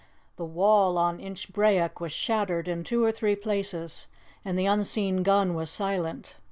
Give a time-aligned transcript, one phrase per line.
[0.35, 4.07] The wall on Inchbrayock was shattered in two or three places
[4.43, 6.33] and the unseen gun was silent.